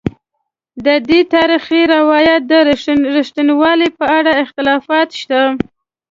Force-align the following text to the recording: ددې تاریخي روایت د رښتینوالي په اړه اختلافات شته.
ددې 0.85 1.19
تاریخي 1.35 1.81
روایت 1.95 2.41
د 2.51 2.53
رښتینوالي 3.19 3.89
په 3.97 4.05
اړه 4.17 4.31
اختلافات 4.43 5.09
شته. 5.19 5.41